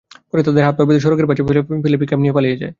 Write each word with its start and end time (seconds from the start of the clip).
পরে 0.29 0.41
তাঁদের 0.43 0.63
হাত-পা 0.63 0.83
বেঁধে 0.85 1.01
সড়কের 1.01 1.27
পাশে 1.27 1.41
ফেলে 1.83 1.97
পিকআপ 1.97 2.19
নিয়ে 2.21 2.35
পালিয়ে 2.37 2.55
যায়। 2.55 2.69